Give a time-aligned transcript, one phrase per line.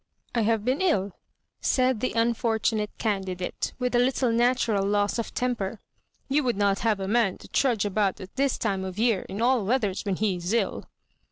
[0.33, 1.11] "I have been ill,"
[1.59, 5.79] said the unfortunate candi date, with a little natural loss of temper.
[6.27, 9.43] You would not have a man to trudge about at this time of year in
[9.43, 10.85] all weathers when he is ill."